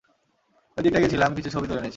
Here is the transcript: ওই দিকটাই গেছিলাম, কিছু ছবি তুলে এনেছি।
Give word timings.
ওই 0.77 0.81
দিকটাই 0.83 1.03
গেছিলাম, 1.03 1.31
কিছু 1.35 1.49
ছবি 1.49 1.65
তুলে 1.67 1.79
এনেছি। 1.79 1.89